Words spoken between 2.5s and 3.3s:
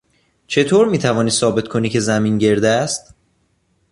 است؟